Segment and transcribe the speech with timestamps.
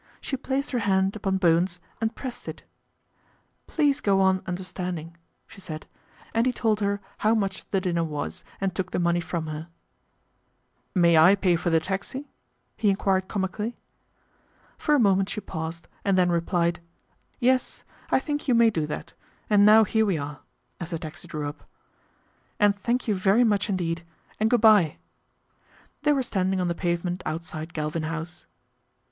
[0.19, 2.63] She placed her hand upon Bowen's and pressed it.
[3.69, 5.85] ADVENTURE AT THE QUADRANT 39 '* Please go on understanding," she said,
[6.33, 9.59] and he told her how much the dinner was and took the money from her.
[9.59, 9.67] r"
[11.03, 12.27] May I pay for the taxi?"
[12.77, 13.77] he enquired comi cally.'
[14.79, 16.79] For a moment she paused and then replied'
[17.49, 19.13] Yes, I think you may do that,
[19.51, 20.39] and now here we are,"
[20.79, 21.63] as the taxi drew up,"
[22.59, 24.01] and thank you very much indeed,
[24.39, 24.97] and good bye."
[26.01, 28.47] They were stand ing on the pavement outside Galvin House.